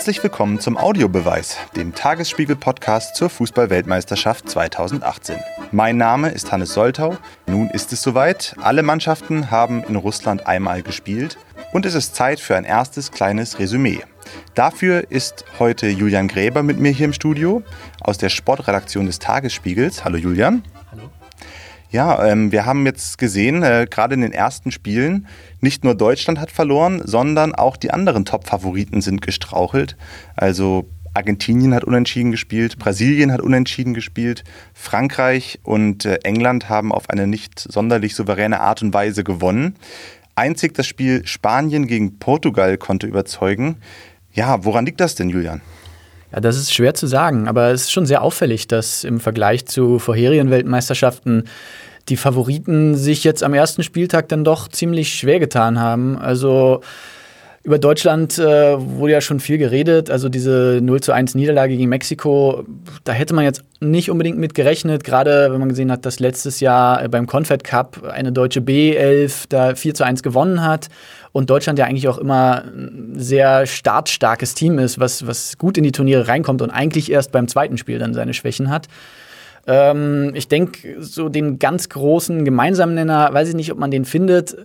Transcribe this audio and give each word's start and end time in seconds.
Herzlich 0.00 0.22
willkommen 0.22 0.58
zum 0.58 0.78
Audiobeweis, 0.78 1.58
dem 1.76 1.94
Tagesspiegel-Podcast 1.94 3.16
zur 3.16 3.28
Fußball-Weltmeisterschaft 3.28 4.48
2018. 4.48 5.36
Mein 5.72 5.98
Name 5.98 6.30
ist 6.30 6.50
Hannes 6.50 6.72
Soltau. 6.72 7.18
Nun 7.46 7.68
ist 7.68 7.92
es 7.92 8.00
soweit. 8.00 8.56
Alle 8.62 8.82
Mannschaften 8.82 9.50
haben 9.50 9.84
in 9.84 9.96
Russland 9.96 10.46
einmal 10.46 10.82
gespielt 10.82 11.36
und 11.74 11.84
es 11.84 11.92
ist 11.92 12.14
Zeit 12.14 12.40
für 12.40 12.56
ein 12.56 12.64
erstes 12.64 13.10
kleines 13.10 13.58
Resümee. 13.58 14.00
Dafür 14.54 15.10
ist 15.10 15.44
heute 15.58 15.88
Julian 15.88 16.28
Gräber 16.28 16.62
mit 16.62 16.80
mir 16.80 16.92
hier 16.92 17.04
im 17.04 17.12
Studio 17.12 17.62
aus 18.00 18.16
der 18.16 18.30
Sportredaktion 18.30 19.04
des 19.04 19.18
Tagesspiegels. 19.18 20.02
Hallo 20.02 20.16
Julian. 20.16 20.62
Ja, 21.90 22.24
ähm, 22.24 22.52
wir 22.52 22.66
haben 22.66 22.86
jetzt 22.86 23.18
gesehen, 23.18 23.64
äh, 23.64 23.86
gerade 23.90 24.14
in 24.14 24.20
den 24.20 24.32
ersten 24.32 24.70
Spielen, 24.70 25.26
nicht 25.60 25.82
nur 25.82 25.96
Deutschland 25.96 26.38
hat 26.38 26.52
verloren, 26.52 27.02
sondern 27.04 27.52
auch 27.52 27.76
die 27.76 27.90
anderen 27.90 28.24
Top-Favoriten 28.24 29.00
sind 29.00 29.22
gestrauchelt. 29.22 29.96
Also 30.36 30.86
Argentinien 31.14 31.74
hat 31.74 31.82
unentschieden 31.82 32.30
gespielt, 32.30 32.78
Brasilien 32.78 33.32
hat 33.32 33.40
unentschieden 33.40 33.94
gespielt, 33.94 34.44
Frankreich 34.72 35.58
und 35.64 36.04
äh, 36.04 36.20
England 36.22 36.68
haben 36.68 36.92
auf 36.92 37.10
eine 37.10 37.26
nicht 37.26 37.58
sonderlich 37.58 38.14
souveräne 38.14 38.60
Art 38.60 38.82
und 38.82 38.94
Weise 38.94 39.24
gewonnen. 39.24 39.74
Einzig 40.36 40.74
das 40.74 40.86
Spiel 40.86 41.26
Spanien 41.26 41.88
gegen 41.88 42.20
Portugal 42.20 42.78
konnte 42.78 43.08
überzeugen. 43.08 43.78
Ja, 44.32 44.64
woran 44.64 44.86
liegt 44.86 45.00
das 45.00 45.16
denn, 45.16 45.28
Julian? 45.28 45.60
Ja, 46.32 46.40
das 46.40 46.56
ist 46.56 46.72
schwer 46.72 46.94
zu 46.94 47.06
sagen, 47.06 47.48
aber 47.48 47.70
es 47.70 47.82
ist 47.82 47.92
schon 47.92 48.06
sehr 48.06 48.22
auffällig, 48.22 48.68
dass 48.68 49.04
im 49.04 49.20
Vergleich 49.20 49.66
zu 49.66 49.98
vorherigen 49.98 50.50
Weltmeisterschaften 50.50 51.44
die 52.08 52.16
Favoriten 52.16 52.94
sich 52.96 53.24
jetzt 53.24 53.42
am 53.42 53.54
ersten 53.54 53.82
Spieltag 53.82 54.28
dann 54.28 54.44
doch 54.44 54.68
ziemlich 54.68 55.14
schwer 55.14 55.40
getan 55.40 55.80
haben. 55.80 56.18
Also 56.18 56.80
über 57.62 57.78
Deutschland 57.78 58.38
äh, 58.38 58.76
wurde 58.78 59.12
ja 59.12 59.20
schon 59.20 59.38
viel 59.38 59.58
geredet. 59.58 60.10
Also 60.10 60.30
diese 60.30 60.80
0 60.82 61.00
zu 61.00 61.12
1 61.12 61.34
Niederlage 61.34 61.76
gegen 61.76 61.90
Mexiko, 61.90 62.64
da 63.04 63.12
hätte 63.12 63.34
man 63.34 63.44
jetzt 63.44 63.62
nicht 63.80 64.10
unbedingt 64.10 64.38
mit 64.38 64.54
gerechnet, 64.54 65.04
gerade 65.04 65.52
wenn 65.52 65.60
man 65.60 65.68
gesehen 65.68 65.92
hat, 65.92 66.06
dass 66.06 66.20
letztes 66.20 66.60
Jahr 66.60 67.06
beim 67.08 67.26
Confed 67.26 67.62
Cup 67.62 68.02
eine 68.10 68.32
deutsche 68.32 68.60
B11 68.60 69.44
da 69.50 69.74
4 69.74 69.94
zu 69.94 70.04
1 70.04 70.22
gewonnen 70.22 70.62
hat 70.62 70.88
und 71.32 71.50
Deutschland 71.50 71.78
ja 71.78 71.84
eigentlich 71.84 72.08
auch 72.08 72.18
immer 72.18 72.64
ein 72.64 73.12
sehr 73.16 73.66
startstarkes 73.66 74.54
Team 74.54 74.78
ist, 74.78 74.98
was, 74.98 75.26
was 75.26 75.58
gut 75.58 75.76
in 75.76 75.84
die 75.84 75.92
Turniere 75.92 76.28
reinkommt 76.28 76.62
und 76.62 76.70
eigentlich 76.70 77.12
erst 77.12 77.30
beim 77.30 77.46
zweiten 77.46 77.76
Spiel 77.76 77.98
dann 77.98 78.14
seine 78.14 78.32
Schwächen 78.32 78.70
hat. 78.70 78.88
Ähm, 79.66 80.32
ich 80.34 80.48
denke, 80.48 81.02
so 81.02 81.28
den 81.28 81.58
ganz 81.58 81.90
großen 81.90 82.44
gemeinsamen 82.46 82.94
Nenner, 82.94 83.34
weiß 83.34 83.50
ich 83.50 83.54
nicht, 83.54 83.70
ob 83.70 83.78
man 83.78 83.90
den 83.90 84.06
findet. 84.06 84.56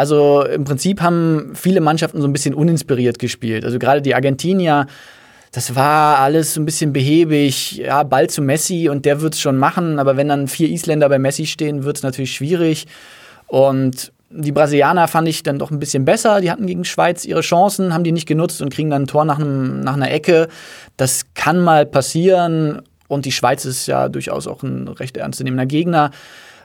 Also 0.00 0.42
im 0.46 0.64
Prinzip 0.64 1.02
haben 1.02 1.50
viele 1.52 1.82
Mannschaften 1.82 2.22
so 2.22 2.26
ein 2.26 2.32
bisschen 2.32 2.54
uninspiriert 2.54 3.18
gespielt. 3.18 3.66
Also 3.66 3.78
gerade 3.78 4.00
die 4.00 4.14
Argentinier, 4.14 4.86
das 5.52 5.74
war 5.74 6.20
alles 6.20 6.54
so 6.54 6.60
ein 6.62 6.64
bisschen 6.64 6.94
behäbig. 6.94 7.76
Ja, 7.76 8.02
Ball 8.02 8.30
zu 8.30 8.40
Messi 8.40 8.88
und 8.88 9.04
der 9.04 9.20
wird 9.20 9.34
es 9.34 9.42
schon 9.42 9.58
machen. 9.58 9.98
Aber 9.98 10.16
wenn 10.16 10.28
dann 10.28 10.48
vier 10.48 10.70
Isländer 10.70 11.06
bei 11.10 11.18
Messi 11.18 11.44
stehen, 11.44 11.84
wird 11.84 11.98
es 11.98 12.02
natürlich 12.02 12.32
schwierig. 12.34 12.86
Und 13.46 14.10
die 14.30 14.52
Brasilianer 14.52 15.06
fand 15.06 15.28
ich 15.28 15.42
dann 15.42 15.58
doch 15.58 15.70
ein 15.70 15.78
bisschen 15.78 16.06
besser. 16.06 16.40
Die 16.40 16.50
hatten 16.50 16.66
gegen 16.66 16.86
Schweiz 16.86 17.26
ihre 17.26 17.42
Chancen, 17.42 17.92
haben 17.92 18.04
die 18.04 18.12
nicht 18.12 18.26
genutzt 18.26 18.62
und 18.62 18.72
kriegen 18.72 18.88
dann 18.88 19.02
ein 19.02 19.06
Tor 19.06 19.26
nach, 19.26 19.38
einem, 19.38 19.80
nach 19.80 19.96
einer 19.96 20.10
Ecke. 20.10 20.48
Das 20.96 21.26
kann 21.34 21.60
mal 21.60 21.84
passieren. 21.84 22.80
Und 23.06 23.26
die 23.26 23.32
Schweiz 23.32 23.66
ist 23.66 23.86
ja 23.86 24.08
durchaus 24.08 24.46
auch 24.46 24.62
ein 24.62 24.88
recht 24.88 25.18
ernstzunehmender 25.18 25.66
Gegner. 25.66 26.10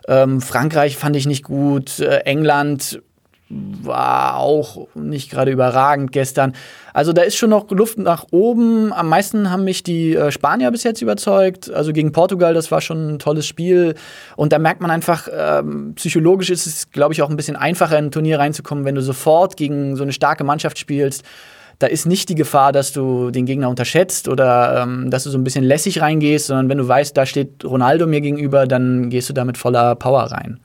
Ähm, 0.08 0.42
Frankreich 0.42 0.97
fand 0.97 1.15
ich 1.15 1.26
nicht 1.26 1.43
gut. 1.43 1.99
Äh, 1.99 2.17
England 2.26 3.02
war 3.50 4.38
auch 4.38 4.88
nicht 4.95 5.30
gerade 5.30 5.52
überragend 5.52 6.11
gestern. 6.11 6.54
Also 6.94 7.14
da 7.14 7.22
ist 7.22 7.36
schon 7.36 7.52
noch 7.52 7.70
Luft 7.70 8.00
nach 8.00 8.26
oben. 8.32 8.92
Am 8.92 9.08
meisten 9.08 9.52
haben 9.52 9.64
mich 9.64 9.83
die 9.83 10.16
äh, 10.16 10.32
Spanier 10.32 10.72
bis 10.72 10.83
jetzt 10.83 11.02
überzeugt. 11.02 11.72
Also 11.72 11.94
gegen 11.94 12.11
Portugal, 12.11 12.56
das 12.56 12.72
war 12.72 12.82
schon 12.82 13.16
ein 13.16 13.20
tolles 13.20 13.45
Spiel. 13.45 13.94
Und 14.36 14.52
da 14.52 14.58
merkt 14.58 14.82
man 14.82 14.89
einfach, 14.89 15.28
ähm, 15.32 15.94
psychologisch 15.95 16.50
ist 16.50 16.66
es, 16.66 16.89
glaube 16.89 17.14
ich, 17.14 17.22
auch 17.22 17.30
ein 17.30 17.36
bisschen 17.36 17.56
einfacher 17.56 18.00
in 18.00 18.06
ein 18.06 18.11
Turnier 18.11 18.39
reinzukommen, 18.39 18.83
wenn 18.83 18.95
du 18.95 19.02
sofort 19.02 19.58
gegen 19.58 19.95
so 19.95 20.02
eine 20.02 20.14
starke 20.14 20.44
Mannschaft 20.44 20.80
spielst. 20.80 21.23
Da 21.77 21.88
ist 21.88 22.06
nicht 22.08 22.30
die 22.30 22.36
Gefahr, 22.36 22.72
dass 22.72 22.94
du 22.94 23.30
den 23.30 23.45
Gegner 23.45 23.70
unterschätzt 23.70 24.27
oder 24.27 24.82
ähm, 24.82 25.12
dass 25.12 25.26
du 25.26 25.30
so 25.30 25.38
ein 25.38 25.44
bisschen 25.44 25.64
lässig 25.64 26.02
reingehst, 26.02 26.48
sondern 26.48 26.70
wenn 26.70 26.77
du 26.77 26.88
weißt, 26.88 27.16
da 27.16 27.26
steht 27.26 27.64
Ronaldo 27.64 28.08
mir 28.08 28.22
gegenüber, 28.22 28.66
dann 28.66 29.10
gehst 29.10 29.30
du 29.30 29.33
da 29.33 29.45
mit 29.45 29.58
voller 29.58 29.94
Power 29.95 30.23
rein. 30.23 30.60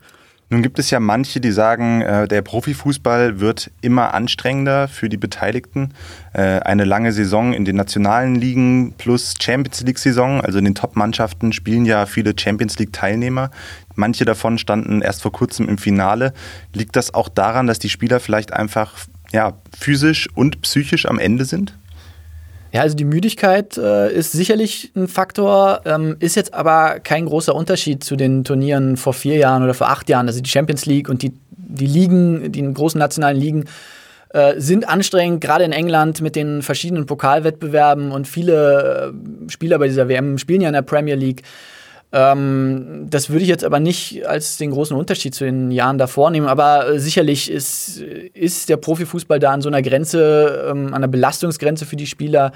Nun 0.53 0.62
gibt 0.62 0.81
es 0.81 0.91
ja 0.91 0.99
manche, 0.99 1.41
die 1.41 1.53
sagen, 1.53 2.03
äh, 2.03 2.27
der 2.27 2.43
Profifußball 2.43 3.38
wird 3.38 3.71
immer 3.83 4.15
anstrengender 4.15 4.88
für 4.88 5.09
die 5.09 5.16
Beteiligten. 5.16 5.94
Äh, 6.33 6.59
eine 6.61 6.84
lange 6.84 7.12
Saison 7.12 7.53
in 7.53 7.65
den 7.65 7.77
nationalen 7.77 8.34
Ligen 8.34 8.93
plus 8.99 9.37
Champions 9.41 9.83
League-Saison, 9.83 10.41
also 10.41 10.59
in 10.59 10.65
den 10.65 10.75
Top-Mannschaften 10.75 11.53
spielen 11.53 11.87
ja 11.87 12.05
viele 12.05 12.34
Champions 12.37 12.81
League-Teilnehmer. 12.81 13.53
Manche 13.94 14.25
davon 14.25 14.59
standen 14.59 15.03
erst 15.03 15.22
vor 15.22 15.31
kurzem 15.31 15.69
im 15.69 15.78
Finale. 15.78 16.33
Liegt 16.75 16.97
das 16.97 17.15
auch 17.15 17.28
daran, 17.28 17.69
dass 17.69 17.78
die 17.78 17.88
Spieler 17.88 18.19
vielleicht 18.19 18.53
einfach 18.53 18.94
ja, 19.31 19.53
physisch 19.78 20.28
und 20.34 20.62
psychisch 20.62 21.06
am 21.06 21.21
Ende 21.21 21.44
sind? 21.44 21.78
Ja, 22.72 22.82
also 22.82 22.97
die 22.97 23.04
Müdigkeit 23.04 23.76
äh, 23.76 24.12
ist 24.12 24.32
sicherlich 24.32 24.92
ein 24.94 25.08
Faktor, 25.08 25.81
ähm, 25.84 26.16
ist 26.20 26.36
jetzt 26.36 26.54
aber 26.54 27.00
kein 27.00 27.26
großer 27.26 27.54
Unterschied 27.54 28.04
zu 28.04 28.14
den 28.14 28.44
Turnieren 28.44 28.97
vor 28.97 29.12
vier 29.12 29.36
Jahren 29.36 29.64
oder 29.64 29.75
vor 29.75 29.88
acht 29.88 30.08
Jahren. 30.08 30.28
Also 30.28 30.41
die 30.41 30.50
Champions 30.50 30.86
League 30.86 31.08
und 31.08 31.22
die, 31.22 31.32
die 31.50 31.86
Ligen, 31.86 32.53
die 32.53 32.72
großen 32.72 32.98
nationalen 32.98 33.36
Ligen 33.36 33.64
äh, 34.32 34.60
sind 34.60 34.88
anstrengend, 34.88 35.41
gerade 35.41 35.64
in 35.64 35.72
England 35.72 36.20
mit 36.20 36.36
den 36.36 36.62
verschiedenen 36.62 37.06
Pokalwettbewerben 37.06 38.12
und 38.12 38.28
viele 38.28 39.12
äh, 39.12 39.50
Spieler 39.50 39.81
bei 39.81 39.88
dieser 39.88 40.08
WM 40.08 40.38
spielen 40.38 40.60
ja 40.60 40.69
in 40.69 40.75
der 40.75 40.82
Premier 40.82 41.16
League. 41.16 41.42
Ähm, 42.12 43.06
das 43.09 43.31
würde 43.31 43.43
ich 43.43 43.48
jetzt 43.48 43.65
aber 43.65 43.78
nicht 43.78 44.26
als 44.26 44.56
den 44.56 44.72
großen 44.72 44.97
Unterschied 44.97 45.34
zu 45.34 45.44
den 45.44 45.71
Jahren 45.71 45.98
davor 45.98 46.31
nehmen. 46.31 46.48
Aber 46.48 46.88
äh, 46.88 46.98
sicherlich 46.98 47.50
ist, 47.50 48.00
ist 48.00 48.69
der 48.69 48.76
Profifußball 48.78 49.38
da 49.38 49.53
an 49.53 49.62
so 49.62 49.69
einer 49.69 49.82
Grenze, 49.82 50.69
ähm, 50.70 50.88
an 50.88 50.94
einer 50.94 51.09
Belastungsgrenze 51.09 51.87
für 51.87 51.97
die 51.97 52.06
Spieler. 52.06 52.53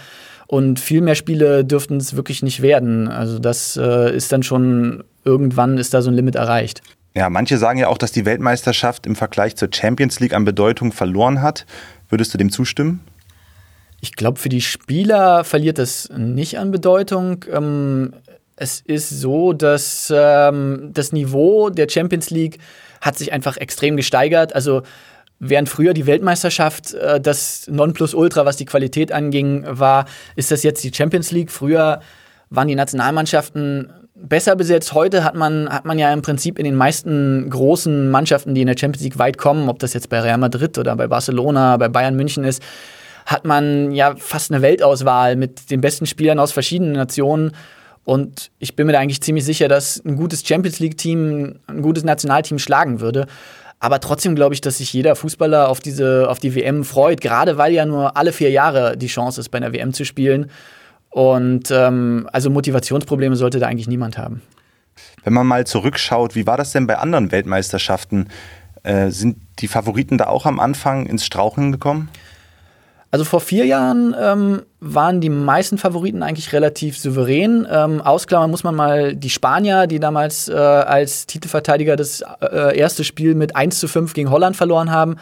Und 0.47 0.81
viel 0.81 1.01
mehr 1.01 1.15
Spiele 1.15 1.65
dürften 1.65 1.97
es 1.97 2.17
wirklich 2.17 2.43
nicht 2.43 2.63
werden. 2.63 3.09
Also 3.09 3.39
das 3.39 3.77
äh, 3.77 4.15
ist 4.15 4.33
dann 4.33 4.43
schon, 4.43 5.05
irgendwann 5.25 5.79
ist 5.79 5.95
da 5.95 6.03
so 6.03 6.11
ein 6.11 6.15
Limit 6.15 6.35
erreicht. 6.35 6.83
Ja, 7.17 7.31
manche 7.31 7.59
sagen 7.59 7.79
ja 7.79 7.89
auch, 7.89 7.99
dass 7.99 8.11
die 8.11 8.25
Weltmeisterschaft 8.25 9.07
im 9.07 9.15
Vergleich 9.15 9.55
zur 9.55 9.69
Champions 9.73 10.19
League 10.19 10.35
an 10.35 10.45
Bedeutung 10.45 10.91
verloren 10.91 11.43
hat. 11.43 11.65
Würdest 12.09 12.35
du 12.35 12.39
dem 12.39 12.51
zustimmen? 12.51 13.01
Ich 14.01 14.17
glaube, 14.17 14.39
für 14.39 14.51
die 14.51 14.61
Spieler 14.61 15.45
verliert 15.45 15.79
es 15.79 16.11
nicht 16.15 16.59
an 16.59 16.71
Bedeutung. 16.71 17.45
Ähm, 17.51 18.13
es 18.57 18.81
ist 18.81 19.11
so, 19.11 19.53
dass 19.53 20.13
ähm, 20.15 20.91
das 20.93 21.13
Niveau 21.13 21.71
der 21.71 21.89
Champions 21.89 22.31
League 22.31 22.59
hat 23.01 23.19
sich 23.19 23.33
einfach 23.33 23.57
extrem 23.57 23.97
gesteigert. 23.97 24.55
Also 24.55 24.83
während 25.41 25.69
früher 25.69 25.93
die 25.93 26.07
Weltmeisterschaft 26.07 26.95
äh, 26.95 27.21
das 27.21 27.67
Nonplusultra, 27.69 28.45
was 28.47 28.57
die 28.57 28.65
Qualität 28.65 29.13
anging, 29.13 29.65
war, 29.67 30.07
ist 30.37 30.51
das 30.51 30.63
jetzt 30.63 30.85
die 30.85 30.93
Champions 30.95 31.33
League. 31.33 31.51
Früher 31.51 32.01
waren 32.51 32.69
die 32.69 32.77
Nationalmannschaften 32.77 33.93
besser 34.15 34.55
besetzt. 34.55 34.95
Heute 34.95 35.25
hat 35.25 35.35
man, 35.35 35.69
hat 35.69 35.85
man 35.85 35.99
ja 35.99 36.13
im 36.13 36.23
Prinzip 36.23 36.59
in 36.59 36.65
den 36.65 36.77
meisten 36.77 37.51
großen 37.51 38.11
Mannschaften, 38.11 38.55
die 38.55 38.61
in 38.61 38.69
der 38.69 38.79
Champions 38.79 39.03
League 39.03 39.19
weit 39.19 39.39
kommen, 39.39 39.69
ob 39.69 39.81
das 39.81 39.93
jetzt 39.93 40.09
bei 40.09 40.21
Real 40.21 40.39
Madrid 40.39 40.79
oder 40.79 40.95
bei 40.97 41.09
Barcelona, 41.09 41.77
bei 41.77 41.89
Bayern 41.89 42.15
München 42.15 42.45
ist, 42.45 42.63
hat 43.27 43.45
man 43.45 43.91
ja 43.93 44.15
fast 44.17 44.53
eine 44.53 44.63
Weltauswahl 44.63 45.35
mit 45.37 45.71
den 45.71 45.81
besten 45.81 46.07
Spielern 46.07 46.39
aus 46.39 46.53
verschiedenen 46.53 46.93
Nationen. 46.93 47.53
Und 48.05 48.51
ich 48.59 48.77
bin 48.77 48.87
mir 48.87 48.93
da 48.93 49.01
eigentlich 49.01 49.23
ziemlich 49.23 49.45
sicher, 49.45 49.69
dass 49.69 50.03
ein 50.05 50.17
gutes 50.17 50.47
Champions 50.47 50.79
League-Team, 50.79 51.61
ein 51.67 51.83
gutes 51.83 52.05
Nationalteam 52.05 52.59
schlagen 52.59 53.01
würde. 53.01 53.27
Aber 53.81 54.01
trotzdem 54.01 54.35
glaube 54.35 54.55
ich, 54.55 54.61
dass 54.61 54.79
sich 54.79 54.93
jeder 54.93 55.17
Fußballer 55.17 55.69
auf, 55.69 55.81
diese, 55.81 56.29
auf 56.29 56.39
die 56.39 56.55
WM 56.55 56.85
freut, 56.85 57.21
gerade 57.21 57.59
weil 57.59 57.73
ja 57.73 57.87
nur 57.87 58.17
alle 58.17 58.33
vier 58.33 58.51
Jahre 58.51 58.97
die 58.97 59.09
Chance 59.09 59.41
ist, 59.41 59.51
bei 59.51 59.59
einer 59.59 59.73
WM 59.73 59.93
zu 59.93 60.05
spielen. 60.05 60.51
Und 61.11 61.71
ähm, 61.71 62.29
also 62.33 62.51
Motivationsprobleme 62.51 63.37
sollte 63.37 63.59
da 63.59 63.67
eigentlich 63.67 63.89
niemand 63.89 64.19
haben. 64.19 64.43
Wenn 65.23 65.33
man 65.33 65.47
mal 65.47 65.67
zurückschaut, 65.67 66.35
wie 66.35 66.47
war 66.47 66.57
das 66.57 66.73
denn 66.73 66.87
bei 66.87 66.99
anderen 66.99 67.33
Weltmeisterschaften? 67.33 68.29
Äh, 68.83 69.11
sind 69.11 69.37
die 69.61 69.69
Favoriten 69.69 70.19
da 70.19 70.27
auch 70.27 70.45
am 70.45 70.61
Anfang 70.61 71.07
ins 71.07 71.25
Straucheln 71.25 71.73
gekommen? 71.73 72.11
Also 73.15 73.23
vor 73.23 73.39
vier 73.39 73.65
Jahren 73.65 74.13
ähm, 74.21 74.63
waren 74.81 75.21
die 75.21 75.29
meisten 75.29 75.79
Favoriten 75.79 76.25
eigentlich 76.25 76.53
relativ 76.53 76.99
souverän. 76.99 77.65
Ähm, 77.71 78.01
ausklammern 78.01 78.51
muss 78.51 78.65
man 78.65 78.75
mal 78.75 79.15
die 79.15 79.31
Spanier, 79.31 79.87
die 79.87 80.01
damals 80.01 80.49
äh, 80.49 80.55
als 80.55 81.27
Titelverteidiger 81.27 81.95
das 81.95 82.25
äh, 82.41 82.77
erste 82.77 83.05
Spiel 83.05 83.37
mit 83.37 83.55
1 83.55 83.79
zu 83.79 83.87
5 83.87 84.15
gegen 84.15 84.31
Holland 84.33 84.57
verloren 84.57 84.91
haben. 84.91 85.15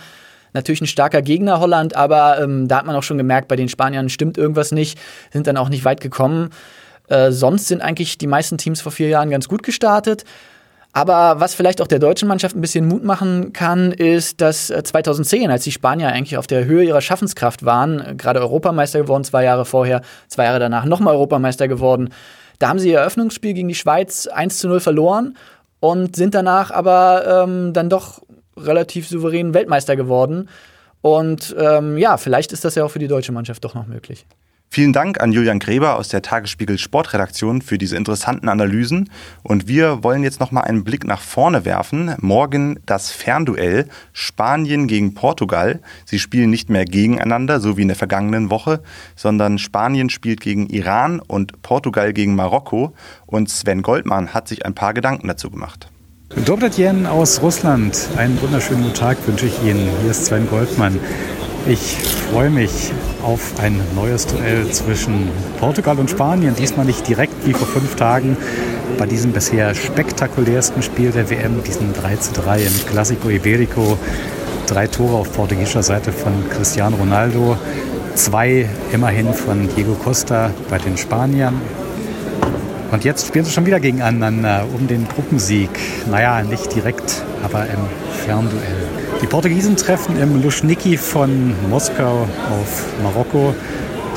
Natürlich 0.55 0.81
ein 0.81 0.87
starker 0.87 1.21
Gegner 1.21 1.61
Holland, 1.61 1.95
aber 1.95 2.41
ähm, 2.41 2.67
da 2.67 2.79
hat 2.79 2.87
man 2.87 2.97
auch 2.97 3.03
schon 3.03 3.19
gemerkt, 3.19 3.49
bei 3.49 3.57
den 3.57 3.69
Spaniern 3.69 4.09
stimmt 4.09 4.39
irgendwas 4.39 4.73
nicht, 4.73 4.99
sind 5.31 5.47
dann 5.47 5.59
auch 5.59 5.69
nicht 5.69 5.85
weit 5.85 6.01
gekommen. 6.01 6.49
Äh, 7.09 7.31
sonst 7.31 7.69
sind 7.69 7.83
eigentlich 7.83 8.17
die 8.17 8.27
meisten 8.27 8.57
Teams 8.57 8.81
vor 8.81 8.93
vier 8.93 9.09
Jahren 9.09 9.29
ganz 9.29 9.49
gut 9.49 9.63
gestartet. 9.63 10.25
Aber 10.95 11.41
was 11.41 11.55
vielleicht 11.55 11.81
auch 11.81 11.87
der 11.87 11.99
deutschen 11.99 12.29
Mannschaft 12.29 12.55
ein 12.55 12.61
bisschen 12.61 12.87
Mut 12.87 13.03
machen 13.03 13.55
kann, 13.55 13.93
ist, 13.93 14.43
dass 14.43 14.67
2010, 14.67 15.49
äh, 15.49 15.53
als 15.53 15.65
die 15.65 15.73
Spanier 15.73 16.09
eigentlich 16.09 16.37
auf 16.37 16.47
der 16.47 16.67
Höhe 16.67 16.85
ihrer 16.85 17.01
Schaffenskraft 17.01 17.65
waren, 17.65 18.01
äh, 18.01 18.15
gerade 18.15 18.41
Europameister 18.41 19.01
geworden, 19.01 19.25
zwei 19.25 19.45
Jahre 19.45 19.65
vorher, 19.65 20.03
zwei 20.29 20.45
Jahre 20.45 20.59
danach 20.59 20.85
nochmal 20.85 21.15
Europameister 21.15 21.67
geworden, 21.67 22.11
da 22.59 22.69
haben 22.69 22.79
sie 22.79 22.91
ihr 22.91 22.99
Eröffnungsspiel 22.99 23.55
gegen 23.55 23.69
die 23.69 23.75
Schweiz 23.75 24.27
1 24.27 24.59
zu 24.59 24.69
0 24.69 24.81
verloren 24.81 25.37
und 25.81 26.15
sind 26.15 26.35
danach 26.35 26.71
aber 26.71 27.45
ähm, 27.45 27.73
dann 27.73 27.89
doch 27.89 28.23
relativ 28.57 29.09
souverän 29.09 29.55
Weltmeister 29.55 29.97
geworden. 29.97 30.49
Und 31.01 31.57
ähm, 31.59 31.99
ja, 31.99 32.19
vielleicht 32.19 32.53
ist 32.53 32.65
das 32.65 32.77
ja 32.77 32.85
auch 32.85 32.91
für 32.91 33.01
die 33.01 33.09
deutsche 33.09 33.33
Mannschaft 33.33 33.65
doch 33.65 33.75
noch 33.75 33.87
möglich. 33.87 34.27
Vielen 34.75 34.95
Dank 34.95 35.21
an 35.21 35.33
Julian 35.33 35.59
Gräber 35.59 35.97
aus 35.97 36.09
der 36.09 36.23
Tagesspiegel 36.23 36.79
Sportredaktion 36.79 37.61
für 37.61 37.77
diese 37.77 37.95
interessanten 37.95 38.49
Analysen. 38.49 39.11
Und 39.43 39.69
wir 39.69 40.03
wollen 40.03 40.23
jetzt 40.23 40.41
noch 40.41 40.51
mal 40.51 40.63
einen 40.63 40.83
Blick 40.83 41.05
nach 41.05 41.21
vorne 41.21 41.67
werfen. 41.67 42.15
Morgen 42.23 42.81
das 42.87 43.11
Fernduell 43.11 43.87
Spanien 44.15 44.87
gegen 44.87 45.13
Portugal. 45.13 45.81
Sie 46.07 46.19
spielen 46.19 46.49
nicht 46.49 46.71
mehr 46.71 46.87
gegeneinander, 46.87 47.61
so 47.61 47.77
wie 47.77 47.83
in 47.83 47.89
der 47.89 47.99
vergangenen 47.99 48.49
Woche, 48.49 48.81
sondern 49.15 49.59
Spanien 49.59 50.09
spielt 50.09 50.41
gegen 50.41 50.71
Iran 50.71 51.21
und 51.21 51.61
Portugal 51.61 52.15
gegen 52.15 52.35
Marokko. 52.35 52.95
Und 53.27 53.51
Sven 53.51 53.83
Goldmann 53.83 54.33
hat 54.33 54.49
sich 54.49 54.65
ein 54.65 54.75
paar 54.75 54.95
Gedanken 54.95 55.29
dazu 55.29 55.51
gemacht. 55.51 55.89
Dobretjen 56.47 57.05
aus 57.05 57.43
Russland. 57.43 58.09
Einen 58.17 58.41
wunderschönen 58.41 58.85
guten 58.85 58.95
Tag 58.95 59.19
wünsche 59.27 59.45
ich 59.45 59.63
Ihnen. 59.63 59.91
Hier 60.01 60.13
ist 60.13 60.25
Sven 60.25 60.49
Goldmann. 60.49 60.99
Ich 61.67 61.97
freue 62.33 62.51
mich 62.51 62.91
auf 63.23 63.53
ein 63.61 63.81
neues 63.95 64.27
Duell 64.27 64.69
zwischen 64.71 65.31
Portugal 65.61 65.97
und 65.99 66.11
Spanien. 66.11 66.57
Diesmal 66.57 66.85
nicht 66.85 67.07
direkt 67.07 67.47
wie 67.47 67.53
vor 67.53 67.69
fünf 67.69 67.95
Tagen 67.95 68.37
bei 68.99 69.07
diesem 69.07 69.31
bisher 69.31 69.73
spektakulärsten 69.73 70.83
Spiel 70.83 71.13
der 71.13 71.31
WM, 71.31 71.63
diesen 71.63 71.93
3 71.93 72.17
zu 72.17 72.33
3 72.33 72.63
im 72.63 72.73
Clásico 72.93 73.31
Iberico. 73.31 73.97
Drei 74.67 74.89
Tore 74.89 75.15
auf 75.15 75.33
portugiesischer 75.33 75.85
Seite 75.85 76.13
von 76.13 76.33
Cristiano 76.51 76.97
Ronaldo, 76.97 77.57
zwei 78.17 78.69
immerhin 78.93 79.33
von 79.33 79.69
Diego 79.77 79.95
Costa 79.95 80.51
bei 80.69 80.79
den 80.79 80.97
Spaniern. 80.97 81.61
Und 82.91 83.05
jetzt 83.05 83.29
spielen 83.29 83.45
sie 83.45 83.53
schon 83.53 83.67
wieder 83.67 83.79
gegeneinander 83.79 84.67
um 84.75 84.89
den 84.89 85.07
Gruppensieg. 85.07 85.71
Naja, 86.11 86.43
nicht 86.43 86.75
direkt, 86.75 87.23
aber 87.45 87.67
im 87.67 87.87
Fernduell. 88.25 88.92
Die 89.23 89.29
Portugiesen 89.29 89.77
treffen 89.77 90.21
im 90.21 90.43
Luschniki 90.43 90.97
von 90.97 91.55
Moskau 91.71 92.23
auf 92.51 92.85
Marokko, 93.05 93.55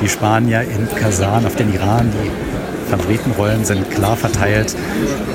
die 0.01 0.09
Spanier 0.09 0.61
in 0.61 0.89
Kasan 0.95 1.45
auf 1.45 1.55
den 1.55 1.71
Iran. 1.71 2.11
Die 2.11 2.89
Favoritenrollen 2.89 3.63
sind 3.63 3.89
klar 3.91 4.15
verteilt. 4.15 4.75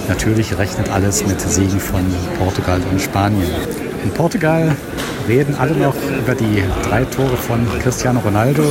Natürlich 0.09 0.59
rechnet 0.59 0.91
alles 0.91 1.25
mit 1.25 1.41
Siegen 1.41 1.79
von 1.79 2.05
Portugal 2.41 2.81
und 2.91 3.01
Spanien. 3.01 3.49
In 4.03 4.11
Portugal 4.11 4.75
reden 5.29 5.55
alle 5.55 5.77
noch 5.77 5.95
über 6.19 6.35
die 6.35 6.65
drei 6.83 7.05
Tore 7.05 7.37
von 7.37 7.65
Cristiano 7.81 8.19
Ronaldo 8.19 8.65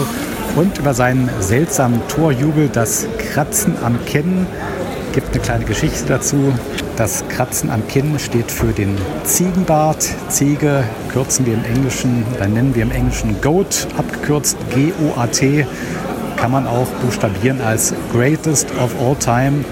und 0.57 0.77
über 0.79 0.93
seinen 0.93 1.29
seltsamen 1.39 2.01
Torjubel, 2.09 2.67
das 2.67 3.07
Kratzen 3.17 3.77
am 3.81 4.03
Kinn. 4.05 4.45
Gibt 5.11 5.33
eine 5.33 5.41
kleine 5.41 5.65
Geschichte 5.65 6.05
dazu. 6.05 6.53
Das 6.95 7.23
Kratzen 7.29 7.71
am 7.71 7.87
Kinn 7.87 8.19
steht 8.19 8.51
für 8.51 8.67
den 8.67 8.95
Ziegenbart. 9.23 10.07
Ziege 10.29 10.83
kürzen 11.11 11.47
wir 11.47 11.55
im 11.55 11.65
Englischen, 11.65 12.23
dann 12.37 12.53
nennen 12.53 12.75
wir 12.75 12.83
im 12.83 12.91
Englischen 12.91 13.41
Goat, 13.41 13.87
abgekürzt 13.97 14.55
G-O-A-T. 14.75 15.65
Kann 16.37 16.51
man 16.51 16.67
auch 16.67 16.85
buchstabieren 17.03 17.59
als 17.61 17.93
Greatest 18.13 18.67
of 18.79 18.91
All 19.01 19.15
Time. 19.15 19.65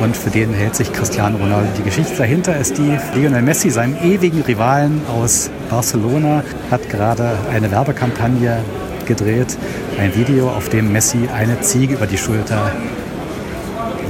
Und 0.00 0.16
für 0.16 0.30
den 0.30 0.54
hält 0.54 0.74
sich 0.74 0.90
Cristiano 0.90 1.36
Ronaldo. 1.36 1.68
Die 1.76 1.82
Geschichte 1.82 2.16
dahinter 2.16 2.56
ist 2.56 2.78
die, 2.78 2.98
Lionel 3.14 3.42
Messi, 3.42 3.68
seinem 3.68 3.96
ewigen 4.02 4.40
Rivalen 4.40 5.02
aus 5.06 5.50
Barcelona, 5.68 6.42
hat 6.70 6.88
gerade 6.88 7.36
eine 7.52 7.70
Werbekampagne 7.70 8.64
gedreht. 9.06 9.58
Ein 9.98 10.14
Video, 10.16 10.48
auf 10.48 10.70
dem 10.70 10.92
Messi 10.92 11.28
eine 11.32 11.60
Ziege 11.60 11.94
über 11.94 12.06
die 12.06 12.18
Schulter 12.18 12.72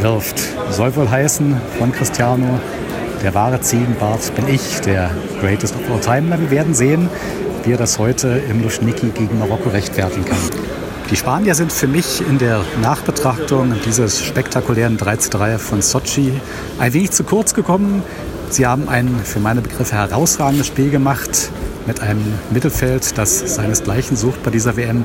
wirft. 0.02 0.40
Soll 0.70 0.94
wohl 0.96 1.10
heißen 1.10 1.60
von 1.78 1.92
Cristiano, 1.92 2.58
der 3.22 3.34
wahre 3.34 3.60
Ziegenbart 3.60 4.34
bin 4.34 4.48
ich, 4.48 4.80
der 4.80 5.10
Greatest 5.40 5.74
of 5.76 5.90
All 5.90 6.00
Time. 6.00 6.36
Wir 6.40 6.50
werden 6.50 6.74
sehen, 6.74 7.08
wie 7.64 7.72
er 7.72 7.78
das 7.78 7.98
heute 7.98 8.42
im 8.50 8.62
Luschniki 8.62 9.10
gegen 9.10 9.38
Marokko 9.38 9.68
rechtfertigen 9.68 10.24
kann. 10.24 10.38
Die 11.10 11.16
Spanier 11.16 11.54
sind 11.54 11.72
für 11.72 11.86
mich 11.86 12.20
in 12.26 12.38
der 12.38 12.64
Nachbetrachtung 12.80 13.74
dieses 13.84 14.22
spektakulären 14.22 14.96
3-3 14.98 15.58
von 15.58 15.82
Sochi 15.82 16.32
ein 16.78 16.92
wenig 16.92 17.10
zu 17.10 17.22
kurz 17.22 17.54
gekommen. 17.54 18.02
Sie 18.50 18.66
haben 18.66 18.88
ein 18.88 19.20
für 19.22 19.40
meine 19.40 19.60
Begriffe 19.60 19.94
herausragendes 19.94 20.66
Spiel 20.66 20.90
gemacht 20.90 21.50
mit 21.86 22.00
einem 22.00 22.22
Mittelfeld, 22.50 23.16
das 23.16 23.54
seinesgleichen 23.54 24.16
sucht 24.16 24.42
bei 24.42 24.50
dieser 24.50 24.76
WM. 24.76 25.04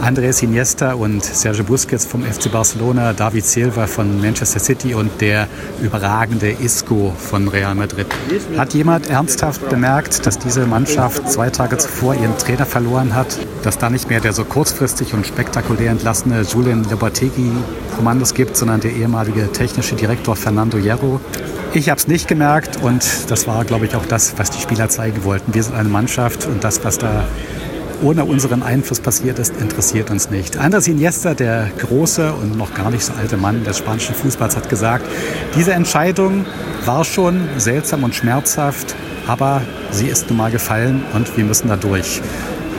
Andres 0.00 0.42
Iniesta 0.42 0.94
und 0.94 1.24
Sergio 1.24 1.64
Busquets 1.64 2.06
vom 2.06 2.24
FC 2.24 2.50
Barcelona, 2.50 3.12
David 3.12 3.44
Silva 3.44 3.86
von 3.86 4.20
Manchester 4.20 4.58
City 4.58 4.94
und 4.94 5.20
der 5.20 5.46
überragende 5.80 6.50
Isco 6.50 7.14
von 7.16 7.46
Real 7.48 7.74
Madrid. 7.74 8.06
Hat 8.56 8.74
jemand 8.74 9.08
ernsthaft 9.08 9.68
bemerkt, 9.68 10.26
dass 10.26 10.38
diese 10.38 10.66
Mannschaft 10.66 11.30
zwei 11.30 11.50
Tage 11.50 11.78
zuvor 11.78 12.14
ihren 12.14 12.36
Trainer 12.38 12.66
verloren 12.66 13.14
hat, 13.14 13.38
dass 13.62 13.78
da 13.78 13.90
nicht 13.90 14.08
mehr 14.10 14.20
der 14.20 14.32
so 14.32 14.44
kurzfristig 14.44 15.14
und 15.14 15.26
spektakulär 15.26 15.90
entlassene 15.90 16.42
Julian 16.42 16.84
Lopetegui 16.90 17.52
Kommandos 17.96 18.34
gibt, 18.34 18.56
sondern 18.56 18.80
der 18.80 18.92
ehemalige 18.92 19.52
technische 19.52 19.94
Direktor 19.94 20.34
Fernando 20.34 20.78
Hierro? 20.78 21.20
Ich 21.74 21.88
habe 21.88 21.98
es 21.98 22.06
nicht 22.06 22.28
gemerkt 22.28 22.76
und 22.82 23.30
das 23.30 23.46
war, 23.46 23.64
glaube 23.64 23.86
ich, 23.86 23.96
auch 23.96 24.04
das, 24.04 24.34
was 24.36 24.50
die 24.50 24.60
Spieler 24.60 24.90
zeigen 24.90 25.24
wollten. 25.24 25.54
Wir 25.54 25.62
sind 25.62 25.74
eine 25.74 25.88
Mannschaft 25.88 26.46
und 26.46 26.62
das, 26.62 26.84
was 26.84 26.98
da 26.98 27.24
ohne 28.02 28.26
unseren 28.26 28.62
Einfluss 28.62 29.00
passiert 29.00 29.38
ist, 29.38 29.56
interessiert 29.56 30.10
uns 30.10 30.28
nicht. 30.28 30.58
Andres 30.58 30.86
Iniesta, 30.86 31.32
der 31.32 31.70
große 31.78 32.34
und 32.34 32.58
noch 32.58 32.74
gar 32.74 32.90
nicht 32.90 33.02
so 33.02 33.14
alte 33.14 33.38
Mann 33.38 33.64
des 33.64 33.78
spanischen 33.78 34.14
Fußballs, 34.14 34.54
hat 34.54 34.68
gesagt, 34.68 35.06
diese 35.56 35.72
Entscheidung 35.72 36.44
war 36.84 37.04
schon 37.06 37.48
seltsam 37.56 38.04
und 38.04 38.14
schmerzhaft, 38.14 38.94
aber 39.26 39.62
sie 39.92 40.08
ist 40.08 40.28
nun 40.28 40.36
mal 40.36 40.50
gefallen 40.50 41.02
und 41.14 41.34
wir 41.38 41.44
müssen 41.44 41.68
da 41.68 41.76
durch. 41.76 42.20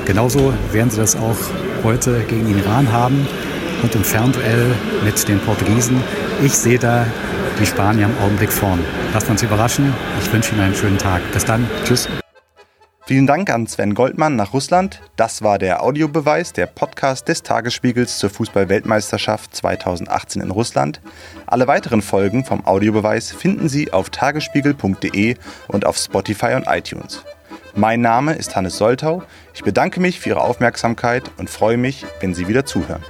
Genauso 0.05 0.53
werden 0.71 0.91
sie 0.91 0.97
das 0.97 1.15
auch 1.15 1.37
heute 1.83 2.19
gegen 2.27 2.45
den 2.45 2.59
Iran 2.59 2.91
haben 2.91 3.27
und 3.81 3.95
im 3.95 4.03
Fernduell 4.03 4.75
mit 5.03 5.27
den 5.27 5.39
Portugiesen. 5.39 5.97
Ich 6.43 6.53
sehe 6.53 6.77
da 6.77 7.07
die 7.59 7.65
Spanier 7.65 8.05
im 8.05 8.17
Augenblick 8.23 8.51
vorn. 8.51 8.79
Lasst 9.13 9.29
uns 9.29 9.43
überraschen. 9.43 9.93
Ich 10.21 10.31
wünsche 10.31 10.53
Ihnen 10.53 10.61
einen 10.61 10.75
schönen 10.75 10.97
Tag. 10.97 11.21
Bis 11.31 11.45
dann. 11.45 11.69
Tschüss. 11.85 12.07
Vielen 13.05 13.27
Dank 13.27 13.49
an 13.49 13.67
Sven 13.67 13.95
Goldmann 13.95 14.37
nach 14.37 14.53
Russland. 14.53 15.01
Das 15.17 15.41
war 15.41 15.59
der 15.59 15.83
Audiobeweis, 15.83 16.53
der 16.53 16.67
Podcast 16.67 17.27
des 17.27 17.43
Tagesspiegels 17.43 18.17
zur 18.17 18.29
Fußball-Weltmeisterschaft 18.29 19.53
2018 19.53 20.41
in 20.41 20.51
Russland. 20.51 21.01
Alle 21.45 21.67
weiteren 21.67 22.01
Folgen 22.01 22.45
vom 22.45 22.65
Audiobeweis 22.65 23.31
finden 23.31 23.67
Sie 23.67 23.91
auf 23.91 24.09
tagesspiegel.de 24.09 25.35
und 25.67 25.85
auf 25.85 25.97
Spotify 25.97 26.53
und 26.53 26.67
iTunes. 26.67 27.25
Mein 27.75 27.99
Name 27.99 28.35
ist 28.35 28.55
Hannes 28.55 28.77
Soltau. 28.77 29.23
Ich 29.53 29.63
bedanke 29.63 29.99
mich 29.99 30.21
für 30.21 30.29
Ihre 30.29 30.41
Aufmerksamkeit 30.41 31.29
und 31.37 31.49
freue 31.49 31.77
mich, 31.77 32.05
wenn 32.21 32.33
Sie 32.33 32.47
wieder 32.47 32.65
zuhören. 32.65 33.03